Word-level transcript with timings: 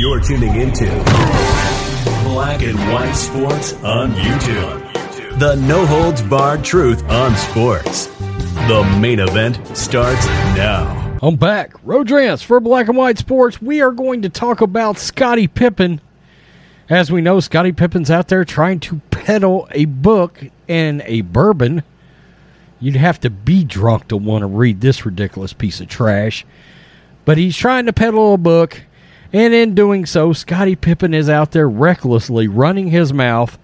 You're 0.00 0.18
tuning 0.18 0.54
into 0.54 0.86
Black 2.24 2.62
and 2.62 2.78
White 2.90 3.12
Sports 3.12 3.74
on 3.84 4.12
YouTube. 4.12 5.38
The 5.38 5.56
no 5.56 5.84
holds 5.84 6.22
barred 6.22 6.64
truth 6.64 7.06
on 7.10 7.36
sports. 7.36 8.06
The 8.06 8.96
main 8.98 9.18
event 9.20 9.76
starts 9.76 10.24
now. 10.56 11.18
I'm 11.22 11.36
back. 11.36 11.74
Rodrance 11.84 12.42
for 12.42 12.60
Black 12.60 12.88
and 12.88 12.96
White 12.96 13.18
Sports. 13.18 13.60
We 13.60 13.82
are 13.82 13.90
going 13.90 14.22
to 14.22 14.30
talk 14.30 14.62
about 14.62 14.96
Scottie 14.96 15.48
Pippen. 15.48 16.00
As 16.88 17.12
we 17.12 17.20
know, 17.20 17.38
Scottie 17.38 17.72
Pippen's 17.72 18.10
out 18.10 18.28
there 18.28 18.46
trying 18.46 18.80
to 18.80 19.02
peddle 19.10 19.68
a 19.72 19.84
book 19.84 20.42
and 20.66 21.02
a 21.04 21.20
bourbon. 21.20 21.82
You'd 22.80 22.96
have 22.96 23.20
to 23.20 23.28
be 23.28 23.64
drunk 23.64 24.08
to 24.08 24.16
want 24.16 24.40
to 24.40 24.46
read 24.46 24.80
this 24.80 25.04
ridiculous 25.04 25.52
piece 25.52 25.78
of 25.78 25.88
trash. 25.88 26.46
But 27.26 27.36
he's 27.36 27.54
trying 27.54 27.84
to 27.84 27.92
peddle 27.92 28.32
a 28.32 28.38
book, 28.38 28.80
and 29.32 29.54
in 29.54 29.74
doing 29.74 30.06
so, 30.06 30.32
Scottie 30.32 30.76
Pippen 30.76 31.14
is 31.14 31.28
out 31.28 31.52
there 31.52 31.68
recklessly 31.68 32.48
running 32.48 32.88
his 32.88 33.12
mouth, 33.12 33.58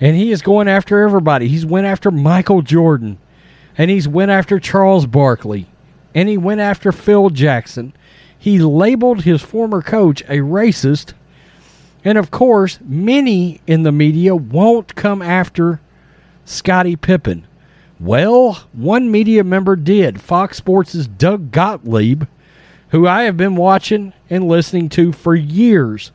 and 0.00 0.16
he 0.16 0.30
is 0.30 0.42
going 0.42 0.68
after 0.68 1.02
everybody. 1.02 1.48
He's 1.48 1.66
went 1.66 1.86
after 1.86 2.10
Michael 2.10 2.62
Jordan, 2.62 3.18
and 3.76 3.90
he's 3.90 4.08
went 4.08 4.30
after 4.30 4.58
Charles 4.58 5.06
Barkley, 5.06 5.66
and 6.14 6.28
he 6.28 6.36
went 6.36 6.60
after 6.60 6.92
Phil 6.92 7.30
Jackson. 7.30 7.92
He 8.38 8.58
labeled 8.58 9.22
his 9.22 9.42
former 9.42 9.82
coach 9.82 10.22
a 10.22 10.38
racist, 10.38 11.14
and 12.04 12.16
of 12.16 12.30
course, 12.30 12.78
many 12.84 13.60
in 13.66 13.82
the 13.82 13.92
media 13.92 14.34
won't 14.34 14.94
come 14.94 15.22
after 15.22 15.80
Scottie 16.44 16.96
Pippen. 16.96 17.46
Well, 18.00 18.64
one 18.72 19.10
media 19.10 19.42
member 19.42 19.74
did. 19.74 20.20
Fox 20.20 20.56
Sports' 20.56 21.08
Doug 21.08 21.50
Gottlieb, 21.50 22.24
who 22.90 23.06
I 23.06 23.22
have 23.24 23.36
been 23.36 23.56
watching 23.56 24.12
and 24.30 24.48
listening 24.48 24.88
to 24.90 25.12
for 25.12 25.34
years, 25.34 26.10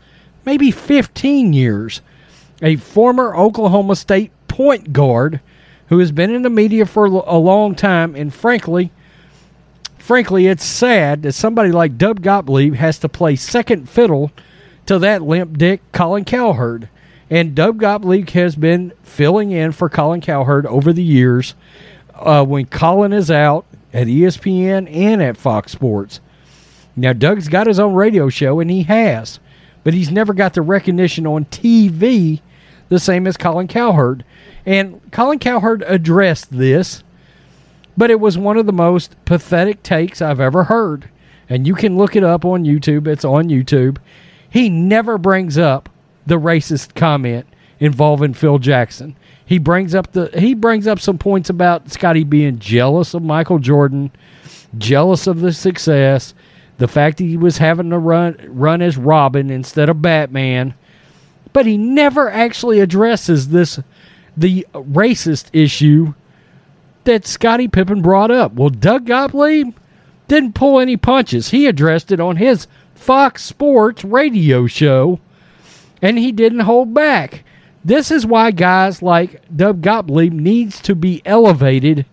maybe 0.45 0.71
15 0.71 1.53
years, 1.53 2.01
a 2.61 2.75
former 2.77 3.35
Oklahoma 3.35 3.95
State 3.95 4.31
point 4.47 4.93
guard 4.93 5.39
who 5.87 5.99
has 5.99 6.11
been 6.11 6.33
in 6.33 6.41
the 6.41 6.49
media 6.49 6.85
for 6.85 7.05
a 7.05 7.37
long 7.37 7.75
time, 7.75 8.15
and 8.15 8.33
frankly, 8.33 8.91
frankly, 9.97 10.47
it's 10.47 10.63
sad 10.65 11.23
that 11.23 11.33
somebody 11.33 11.71
like 11.71 11.97
Doug 11.97 12.21
Gottlieb 12.21 12.75
has 12.75 12.97
to 12.99 13.09
play 13.09 13.35
second 13.35 13.89
fiddle 13.89 14.31
to 14.85 14.99
that 14.99 15.21
limp 15.21 15.57
dick 15.57 15.81
Colin 15.91 16.25
Cowherd. 16.25 16.89
And 17.29 17.55
Doug 17.55 17.79
Gottlieb 17.79 18.29
has 18.31 18.55
been 18.55 18.93
filling 19.01 19.51
in 19.51 19.71
for 19.71 19.89
Colin 19.89 20.21
Cowherd 20.21 20.65
over 20.65 20.93
the 20.93 21.03
years 21.03 21.55
uh, 22.15 22.45
when 22.45 22.65
Colin 22.65 23.13
is 23.13 23.31
out 23.31 23.65
at 23.93 24.07
ESPN 24.07 24.93
and 24.93 25.21
at 25.21 25.37
Fox 25.37 25.71
Sports. 25.71 26.19
Now, 26.95 27.13
Doug's 27.13 27.47
got 27.47 27.67
his 27.67 27.79
own 27.79 27.93
radio 27.93 28.29
show, 28.29 28.59
and 28.59 28.69
he 28.69 28.83
has, 28.83 29.39
but 29.83 29.93
he's 29.93 30.11
never 30.11 30.33
got 30.33 30.53
the 30.53 30.61
recognition 30.61 31.25
on 31.25 31.45
TV 31.45 32.41
the 32.89 32.99
same 32.99 33.25
as 33.27 33.37
Colin 33.37 33.67
Cowherd. 33.67 34.23
And 34.65 35.01
Colin 35.11 35.39
Cowherd 35.39 35.83
addressed 35.87 36.51
this, 36.51 37.03
but 37.97 38.11
it 38.11 38.19
was 38.19 38.37
one 38.37 38.57
of 38.57 38.65
the 38.65 38.73
most 38.73 39.15
pathetic 39.25 39.83
takes 39.83 40.21
I've 40.21 40.39
ever 40.39 40.65
heard. 40.65 41.09
And 41.49 41.67
you 41.67 41.75
can 41.75 41.97
look 41.97 42.15
it 42.15 42.23
up 42.23 42.45
on 42.45 42.63
YouTube, 42.63 43.07
it's 43.07 43.25
on 43.25 43.49
YouTube. 43.49 43.97
He 44.49 44.69
never 44.69 45.17
brings 45.17 45.57
up 45.57 45.89
the 46.25 46.39
racist 46.39 46.95
comment 46.95 47.47
involving 47.79 48.33
Phil 48.33 48.59
Jackson. 48.59 49.15
He 49.45 49.57
brings 49.57 49.93
up 49.93 50.13
the 50.13 50.29
he 50.39 50.53
brings 50.53 50.87
up 50.87 50.99
some 50.99 51.17
points 51.17 51.49
about 51.49 51.91
Scottie 51.91 52.23
being 52.23 52.59
jealous 52.59 53.13
of 53.13 53.23
Michael 53.23 53.59
Jordan, 53.59 54.11
jealous 54.77 55.27
of 55.27 55.41
the 55.41 55.51
success, 55.51 56.33
the 56.77 56.87
fact 56.87 57.17
that 57.17 57.25
he 57.25 57.37
was 57.37 57.57
having 57.57 57.89
to 57.89 57.97
run 57.97 58.37
run 58.47 58.81
as 58.81 58.97
Robin 58.97 59.49
instead 59.49 59.89
of 59.89 60.01
Batman. 60.01 60.73
But 61.51 61.65
he 61.65 61.77
never 61.77 62.29
actually 62.29 62.79
addresses 62.79 63.49
this 63.49 63.79
the 64.35 64.65
racist 64.73 65.45
issue 65.53 66.13
that 67.03 67.27
Scottie 67.27 67.67
Pippen 67.67 68.01
brought 68.01 68.31
up. 68.31 68.53
Well, 68.53 68.69
Doug 68.69 69.05
Gottlieb 69.05 69.75
didn't 70.27 70.55
pull 70.55 70.79
any 70.79 70.97
punches. 70.97 71.49
He 71.49 71.67
addressed 71.67 72.11
it 72.11 72.19
on 72.19 72.37
his 72.37 72.67
Fox 72.95 73.43
Sports 73.43 74.03
radio 74.03 74.65
show, 74.67 75.19
and 76.01 76.17
he 76.17 76.31
didn't 76.31 76.61
hold 76.61 76.93
back. 76.93 77.43
This 77.85 78.11
is 78.11 78.25
why 78.25 78.51
guys 78.51 79.01
like 79.01 79.41
Doug 79.55 79.81
Gottlieb 79.81 80.31
needs 80.33 80.81
to 80.81 80.95
be 80.95 81.21
elevated. 81.25 82.05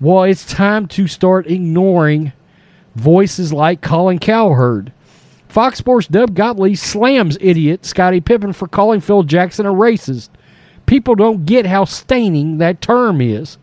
Well, 0.00 0.22
it's 0.22 0.44
time 0.44 0.86
to 0.88 1.08
start 1.08 1.46
ignoring 1.48 2.32
voices 2.96 3.52
like 3.52 3.82
Colin 3.82 4.18
Cowherd. 4.18 4.92
Fox 5.48 5.78
Sports 5.78 6.08
Doug 6.08 6.34
Gottlieb 6.34 6.76
slams 6.76 7.38
idiot 7.40 7.84
Scottie 7.84 8.20
Pippen 8.20 8.52
for 8.52 8.66
calling 8.66 9.00
Phil 9.00 9.22
Jackson 9.22 9.66
a 9.66 9.72
racist. 9.72 10.30
People 10.86 11.14
don't 11.14 11.46
get 11.46 11.66
how 11.66 11.84
staining 11.84 12.58
that 12.58 12.80
term 12.80 13.20
is. 13.20 13.58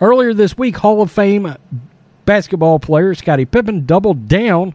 Earlier 0.00 0.34
this 0.34 0.56
week, 0.56 0.76
Hall 0.76 1.02
of 1.02 1.10
Fame 1.10 1.56
basketball 2.24 2.78
player 2.78 3.14
Scottie 3.14 3.44
Pippen 3.44 3.86
doubled 3.86 4.28
down 4.28 4.74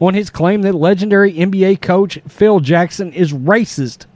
on 0.00 0.14
his 0.14 0.30
claim 0.30 0.62
that 0.62 0.74
legendary 0.74 1.32
NBA 1.32 1.80
coach 1.80 2.18
Phil 2.26 2.60
Jackson 2.60 3.12
is 3.12 3.32
racist. 3.32 4.06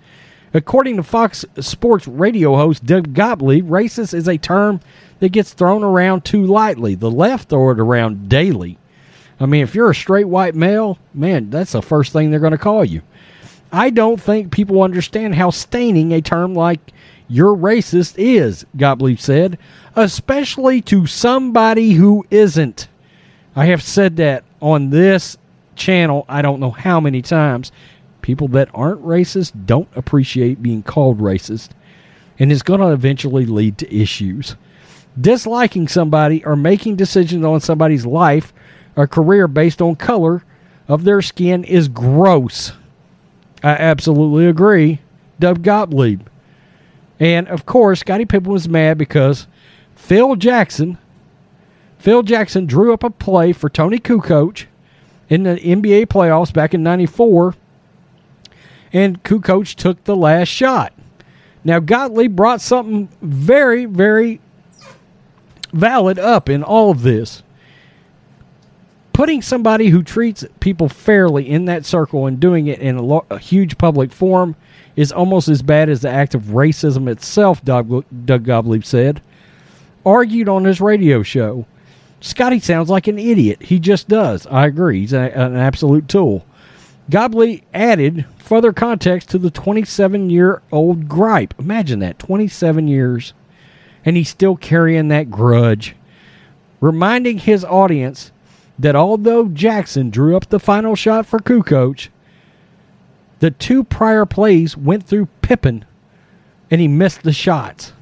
According 0.56 0.96
to 0.96 1.02
Fox 1.02 1.44
Sports 1.60 2.08
radio 2.08 2.56
host 2.56 2.86
Doug 2.86 3.12
Gottlieb, 3.12 3.68
racist 3.68 4.14
is 4.14 4.26
a 4.26 4.38
term 4.38 4.80
that 5.20 5.28
gets 5.28 5.52
thrown 5.52 5.84
around 5.84 6.24
too 6.24 6.46
lightly. 6.46 6.94
The 6.94 7.10
left 7.10 7.50
throw 7.50 7.72
it 7.72 7.78
around 7.78 8.30
daily. 8.30 8.78
I 9.38 9.44
mean, 9.44 9.62
if 9.62 9.74
you're 9.74 9.90
a 9.90 9.94
straight 9.94 10.28
white 10.28 10.54
male, 10.54 10.96
man, 11.12 11.50
that's 11.50 11.72
the 11.72 11.82
first 11.82 12.14
thing 12.14 12.30
they're 12.30 12.40
going 12.40 12.52
to 12.52 12.58
call 12.58 12.86
you. 12.86 13.02
I 13.70 13.90
don't 13.90 14.18
think 14.18 14.50
people 14.50 14.82
understand 14.82 15.34
how 15.34 15.50
staining 15.50 16.12
a 16.12 16.22
term 16.22 16.54
like 16.54 16.80
you're 17.28 17.54
racist 17.54 18.14
is, 18.16 18.64
Gottlieb 18.78 19.18
said, 19.18 19.58
especially 19.94 20.80
to 20.82 21.06
somebody 21.06 21.92
who 21.92 22.24
isn't. 22.30 22.88
I 23.54 23.66
have 23.66 23.82
said 23.82 24.16
that 24.16 24.42
on 24.62 24.88
this 24.88 25.36
channel, 25.74 26.24
I 26.30 26.40
don't 26.40 26.60
know 26.60 26.70
how 26.70 26.98
many 26.98 27.20
times. 27.20 27.72
People 28.26 28.48
that 28.48 28.68
aren't 28.74 29.04
racist 29.04 29.52
don't 29.66 29.86
appreciate 29.94 30.60
being 30.60 30.82
called 30.82 31.20
racist, 31.20 31.68
and 32.40 32.50
it's 32.50 32.60
going 32.60 32.80
to 32.80 32.90
eventually 32.90 33.46
lead 33.46 33.78
to 33.78 33.96
issues. 33.96 34.56
Disliking 35.16 35.86
somebody 35.86 36.44
or 36.44 36.56
making 36.56 36.96
decisions 36.96 37.44
on 37.44 37.60
somebody's 37.60 38.04
life 38.04 38.52
or 38.96 39.06
career 39.06 39.46
based 39.46 39.80
on 39.80 39.94
color 39.94 40.42
of 40.88 41.04
their 41.04 41.22
skin 41.22 41.62
is 41.62 41.86
gross. 41.86 42.72
I 43.62 43.76
absolutely 43.76 44.48
agree. 44.48 45.02
Doug 45.38 45.62
Gottlieb. 45.62 46.22
And 47.20 47.46
of 47.46 47.64
course, 47.64 48.00
Scottie 48.00 48.24
Pippen 48.24 48.50
was 48.50 48.68
mad 48.68 48.98
because 48.98 49.46
Phil 49.94 50.34
Jackson, 50.34 50.98
Phil 51.96 52.24
Jackson 52.24 52.66
drew 52.66 52.92
up 52.92 53.04
a 53.04 53.10
play 53.10 53.52
for 53.52 53.68
Toni 53.68 54.00
Kukoc 54.00 54.66
in 55.28 55.44
the 55.44 55.54
NBA 55.54 56.06
playoffs 56.06 56.52
back 56.52 56.74
in 56.74 56.82
'94, 56.82 57.54
and 58.92 59.22
Kukoc 59.22 59.74
took 59.74 60.04
the 60.04 60.16
last 60.16 60.48
shot. 60.48 60.92
Now 61.64 61.80
Gottlieb 61.80 62.36
brought 62.36 62.60
something 62.60 63.08
very, 63.20 63.86
very 63.86 64.40
valid 65.72 66.18
up 66.18 66.48
in 66.48 66.62
all 66.62 66.90
of 66.90 67.02
this. 67.02 67.42
Putting 69.12 69.40
somebody 69.42 69.88
who 69.88 70.02
treats 70.02 70.44
people 70.60 70.88
fairly 70.88 71.48
in 71.48 71.64
that 71.64 71.86
circle 71.86 72.26
and 72.26 72.38
doing 72.38 72.66
it 72.66 72.80
in 72.80 72.96
a, 72.96 73.02
lo- 73.02 73.26
a 73.30 73.38
huge 73.38 73.78
public 73.78 74.12
forum 74.12 74.56
is 74.94 75.10
almost 75.10 75.48
as 75.48 75.62
bad 75.62 75.88
as 75.88 76.02
the 76.02 76.10
act 76.10 76.34
of 76.34 76.42
racism 76.44 77.08
itself, 77.08 77.64
Doug, 77.64 78.04
Doug 78.24 78.44
Gottlieb 78.44 78.84
said. 78.84 79.22
Argued 80.04 80.48
on 80.48 80.64
his 80.64 80.80
radio 80.80 81.22
show. 81.22 81.66
Scottie 82.20 82.60
sounds 82.60 82.88
like 82.88 83.06
an 83.08 83.18
idiot. 83.18 83.62
He 83.62 83.78
just 83.78 84.08
does. 84.08 84.46
I 84.46 84.66
agree. 84.66 85.00
He's 85.00 85.12
a, 85.12 85.20
an 85.20 85.56
absolute 85.56 86.08
tool. 86.08 86.46
Gottlieb 87.08 87.62
added 87.72 88.26
further 88.38 88.72
context 88.72 89.30
to 89.30 89.38
the 89.38 89.50
27 89.50 90.30
year 90.30 90.62
old 90.72 91.08
gripe. 91.08 91.54
Imagine 91.58 92.00
that 92.00 92.18
27 92.18 92.88
years, 92.88 93.32
and 94.04 94.16
he's 94.16 94.28
still 94.28 94.56
carrying 94.56 95.08
that 95.08 95.30
grudge. 95.30 95.94
Reminding 96.80 97.38
his 97.38 97.64
audience 97.64 98.32
that 98.78 98.96
although 98.96 99.48
Jackson 99.48 100.10
drew 100.10 100.36
up 100.36 100.48
the 100.48 100.60
final 100.60 100.94
shot 100.94 101.26
for 101.26 101.38
Kukoc, 101.38 102.08
the 103.38 103.50
two 103.50 103.84
prior 103.84 104.26
plays 104.26 104.76
went 104.76 105.04
through 105.04 105.28
Pippen 105.42 105.84
and 106.70 106.80
he 106.80 106.88
missed 106.88 107.22
the 107.22 107.32
shots. 107.32 107.92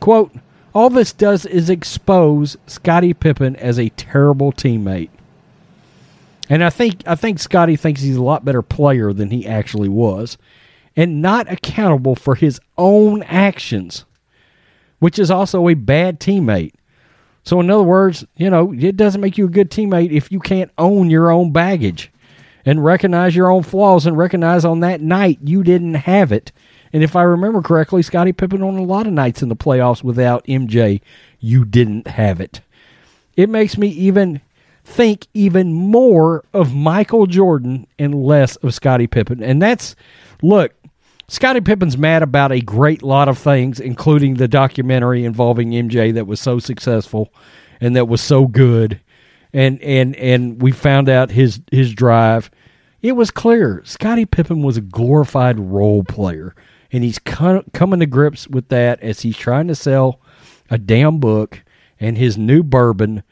Quote, 0.00 0.32
all 0.74 0.90
this 0.90 1.12
does 1.12 1.46
is 1.46 1.70
expose 1.70 2.56
Scottie 2.66 3.14
Pippen 3.14 3.56
as 3.56 3.78
a 3.78 3.90
terrible 3.90 4.52
teammate. 4.52 5.10
And 6.52 6.62
I 6.62 6.68
think 6.68 7.02
I 7.06 7.14
think 7.14 7.38
Scottie 7.38 7.76
thinks 7.76 8.02
he's 8.02 8.18
a 8.18 8.22
lot 8.22 8.44
better 8.44 8.60
player 8.60 9.14
than 9.14 9.30
he 9.30 9.46
actually 9.46 9.88
was 9.88 10.36
and 10.94 11.22
not 11.22 11.50
accountable 11.50 12.14
for 12.14 12.34
his 12.34 12.60
own 12.76 13.22
actions, 13.22 14.04
which 14.98 15.18
is 15.18 15.30
also 15.30 15.66
a 15.66 15.72
bad 15.72 16.20
teammate. 16.20 16.74
So 17.42 17.58
in 17.58 17.70
other 17.70 17.82
words, 17.82 18.26
you 18.36 18.50
know, 18.50 18.70
it 18.70 18.98
doesn't 18.98 19.22
make 19.22 19.38
you 19.38 19.46
a 19.46 19.48
good 19.48 19.70
teammate 19.70 20.12
if 20.12 20.30
you 20.30 20.40
can't 20.40 20.70
own 20.76 21.08
your 21.08 21.30
own 21.30 21.52
baggage. 21.52 22.12
and 22.66 22.84
recognize 22.84 23.34
your 23.34 23.50
own 23.50 23.62
flaws 23.62 24.04
and 24.04 24.18
recognize 24.18 24.66
on 24.66 24.80
that 24.80 25.00
night 25.00 25.38
you 25.42 25.62
didn't 25.62 25.94
have 25.94 26.32
it. 26.32 26.52
And 26.92 27.02
if 27.02 27.16
I 27.16 27.22
remember 27.22 27.62
correctly, 27.62 28.02
Scottie 28.02 28.34
Pippen 28.34 28.62
on 28.62 28.76
a 28.76 28.82
lot 28.82 29.06
of 29.06 29.14
nights 29.14 29.42
in 29.42 29.48
the 29.48 29.56
playoffs 29.56 30.04
without 30.04 30.44
MJ, 30.44 31.00
you 31.40 31.64
didn't 31.64 32.08
have 32.08 32.42
it. 32.42 32.60
It 33.38 33.48
makes 33.48 33.78
me 33.78 33.88
even 33.88 34.42
think 34.84 35.26
even 35.34 35.72
more 35.72 36.44
of 36.52 36.74
Michael 36.74 37.26
Jordan 37.26 37.86
and 37.98 38.14
less 38.14 38.56
of 38.56 38.74
Scottie 38.74 39.06
Pippen. 39.06 39.42
And 39.42 39.62
that's 39.62 39.94
look, 40.42 40.74
Scottie 41.28 41.60
Pippen's 41.60 41.96
mad 41.96 42.22
about 42.22 42.52
a 42.52 42.60
great 42.60 43.02
lot 43.02 43.28
of 43.28 43.38
things, 43.38 43.80
including 43.80 44.34
the 44.34 44.48
documentary 44.48 45.24
involving 45.24 45.70
MJ 45.70 46.12
that 46.14 46.26
was 46.26 46.40
so 46.40 46.58
successful 46.58 47.32
and 47.80 47.96
that 47.96 48.08
was 48.08 48.20
so 48.20 48.46
good. 48.46 49.00
And 49.52 49.80
and 49.82 50.16
and 50.16 50.62
we 50.62 50.72
found 50.72 51.08
out 51.08 51.30
his 51.30 51.60
his 51.70 51.92
drive. 51.94 52.50
It 53.02 53.12
was 53.12 53.30
clear 53.30 53.82
Scottie 53.84 54.26
Pippen 54.26 54.62
was 54.62 54.76
a 54.76 54.82
glorified 54.82 55.58
role 55.58 56.04
player, 56.04 56.54
and 56.90 57.04
he's 57.04 57.18
com- 57.18 57.64
coming 57.72 58.00
to 58.00 58.06
grips 58.06 58.48
with 58.48 58.68
that 58.68 59.00
as 59.00 59.20
he's 59.20 59.36
trying 59.36 59.68
to 59.68 59.74
sell 59.74 60.20
a 60.70 60.78
damn 60.78 61.18
book 61.18 61.62
and 62.00 62.16
his 62.16 62.38
new 62.38 62.62
bourbon. 62.62 63.22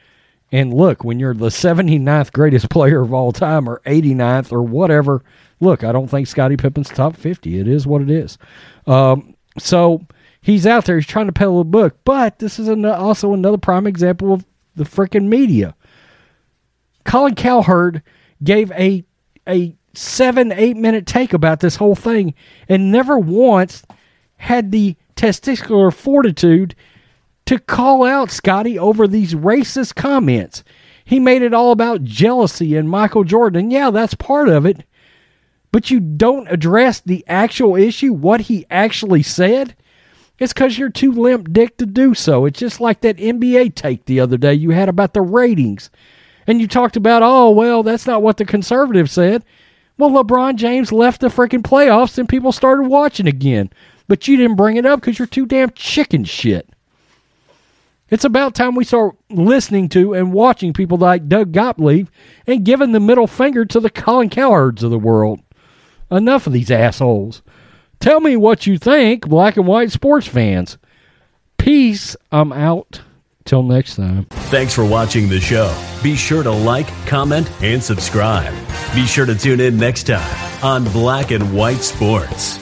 And 0.52 0.74
look, 0.74 1.04
when 1.04 1.20
you're 1.20 1.34
the 1.34 1.46
79th 1.46 2.32
greatest 2.32 2.70
player 2.70 3.02
of 3.02 3.12
all 3.12 3.32
time 3.32 3.68
or 3.68 3.80
89th 3.86 4.52
or 4.52 4.62
whatever, 4.62 5.22
look, 5.60 5.84
I 5.84 5.92
don't 5.92 6.08
think 6.08 6.26
Scottie 6.26 6.56
Pippen's 6.56 6.88
top 6.88 7.16
50. 7.16 7.58
It 7.58 7.68
is 7.68 7.86
what 7.86 8.02
it 8.02 8.10
is. 8.10 8.38
Um, 8.86 9.34
so 9.58 10.06
he's 10.40 10.66
out 10.66 10.84
there. 10.84 10.96
He's 10.96 11.06
trying 11.06 11.26
to 11.26 11.32
peddle 11.32 11.60
a 11.60 11.64
book. 11.64 11.98
But 12.04 12.38
this 12.38 12.58
is 12.58 12.68
an, 12.68 12.84
also 12.84 13.32
another 13.32 13.58
prime 13.58 13.86
example 13.86 14.32
of 14.32 14.44
the 14.74 14.84
freaking 14.84 15.26
media. 15.26 15.74
Colin 17.04 17.34
Cowherd 17.34 18.02
gave 18.42 18.70
a 18.72 19.04
a 19.48 19.74
seven 19.94 20.52
eight 20.52 20.76
minute 20.76 21.06
take 21.06 21.32
about 21.32 21.60
this 21.60 21.76
whole 21.76 21.94
thing 21.94 22.34
and 22.68 22.92
never 22.92 23.18
once 23.18 23.82
had 24.36 24.70
the 24.70 24.96
testicular 25.16 25.92
fortitude 25.92 26.74
to 27.46 27.58
call 27.58 28.04
out 28.04 28.30
Scottie 28.30 28.78
over 28.78 29.06
these 29.06 29.34
racist 29.34 29.94
comments. 29.94 30.62
He 31.04 31.18
made 31.18 31.42
it 31.42 31.54
all 31.54 31.72
about 31.72 32.04
jealousy 32.04 32.76
and 32.76 32.88
Michael 32.88 33.24
Jordan. 33.24 33.70
Yeah, 33.70 33.90
that's 33.90 34.14
part 34.14 34.48
of 34.48 34.64
it. 34.64 34.84
But 35.72 35.90
you 35.90 36.00
don't 36.00 36.50
address 36.50 37.00
the 37.00 37.24
actual 37.26 37.76
issue, 37.76 38.12
what 38.12 38.42
he 38.42 38.66
actually 38.70 39.22
said. 39.22 39.74
It's 40.38 40.52
because 40.52 40.78
you're 40.78 40.88
too 40.88 41.12
limp 41.12 41.52
dick 41.52 41.76
to 41.78 41.86
do 41.86 42.14
so. 42.14 42.44
It's 42.46 42.58
just 42.58 42.80
like 42.80 43.00
that 43.02 43.18
NBA 43.18 43.74
take 43.74 44.04
the 44.04 44.20
other 44.20 44.36
day 44.36 44.54
you 44.54 44.70
had 44.70 44.88
about 44.88 45.14
the 45.14 45.20
ratings. 45.20 45.90
And 46.46 46.60
you 46.60 46.66
talked 46.66 46.96
about, 46.96 47.22
oh, 47.22 47.50
well, 47.50 47.82
that's 47.82 48.06
not 48.06 48.22
what 48.22 48.38
the 48.38 48.44
conservatives 48.44 49.12
said. 49.12 49.44
Well, 49.98 50.10
LeBron 50.10 50.56
James 50.56 50.92
left 50.92 51.20
the 51.20 51.28
freaking 51.28 51.62
playoffs 51.62 52.18
and 52.18 52.28
people 52.28 52.52
started 52.52 52.84
watching 52.88 53.26
again. 53.26 53.70
But 54.08 54.26
you 54.26 54.36
didn't 54.36 54.56
bring 54.56 54.76
it 54.76 54.86
up 54.86 55.00
because 55.00 55.18
you're 55.18 55.26
too 55.26 55.46
damn 55.46 55.70
chicken 55.70 56.24
shit. 56.24 56.68
It's 58.10 58.24
about 58.24 58.54
time 58.54 58.74
we 58.74 58.84
start 58.84 59.16
listening 59.30 59.88
to 59.90 60.14
and 60.14 60.32
watching 60.32 60.72
people 60.72 60.98
like 60.98 61.28
Doug 61.28 61.52
Gottlieb 61.52 62.08
and 62.46 62.64
giving 62.64 62.92
the 62.92 63.00
middle 63.00 63.26
finger 63.26 63.64
to 63.64 63.80
the 63.80 63.90
Colin 63.90 64.30
Cowherds 64.30 64.82
of 64.82 64.90
the 64.90 64.98
world. 64.98 65.40
Enough 66.10 66.48
of 66.48 66.52
these 66.52 66.70
assholes. 66.70 67.42
Tell 68.00 68.18
me 68.20 68.36
what 68.36 68.66
you 68.66 68.78
think, 68.78 69.28
black 69.28 69.56
and 69.56 69.66
white 69.66 69.92
sports 69.92 70.26
fans. 70.26 70.76
Peace. 71.58 72.16
I'm 72.32 72.52
out. 72.52 73.02
Till 73.46 73.62
next 73.62 73.96
time. 73.96 74.26
Thanks 74.26 74.74
for 74.74 74.84
watching 74.84 75.28
the 75.28 75.40
show. 75.40 75.74
Be 76.02 76.14
sure 76.14 76.42
to 76.42 76.50
like, 76.50 76.86
comment, 77.06 77.50
and 77.62 77.82
subscribe. 77.82 78.54
Be 78.94 79.06
sure 79.06 79.26
to 79.26 79.34
tune 79.34 79.60
in 79.60 79.76
next 79.76 80.04
time 80.04 80.64
on 80.64 80.84
Black 80.92 81.30
and 81.30 81.52
White 81.52 81.80
Sports. 81.80 82.59